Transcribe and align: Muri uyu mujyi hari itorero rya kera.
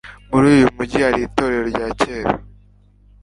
Muri 0.29 0.45
uyu 0.53 0.65
mujyi 0.75 0.97
hari 1.05 1.19
itorero 1.27 1.63
rya 1.71 1.87
kera. 1.99 2.31